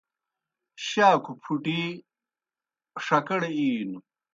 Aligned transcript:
شاکھوْ 0.87 1.33
پُھٹی 1.43 1.81
ݜکڑ 3.05 3.41
اِینوْ 3.55 3.97